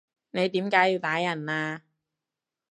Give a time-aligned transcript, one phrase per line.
[0.31, 1.83] 你點解要打人啊？